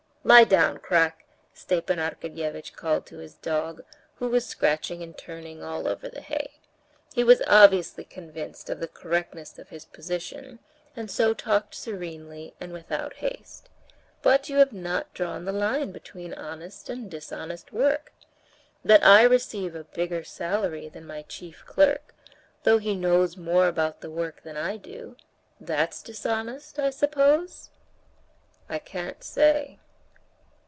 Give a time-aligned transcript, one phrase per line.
[0.23, 1.25] Lie down, Krak!"
[1.55, 3.83] Stepan Arkadyevitch called to his dog,
[4.19, 6.51] who was scratching and turning over all the hay.
[7.15, 10.59] He was obviously convinced of the correctness of his position,
[10.95, 13.67] and so talked serenely and without haste.
[14.21, 18.13] "But you have not drawn the line between honest and dishonest work.
[18.85, 22.13] That I receive a bigger salary than my chief clerk,
[22.61, 27.71] though he knows more about the work than I do—that's dishonest, I suppose?"
[28.69, 29.79] "I can't say."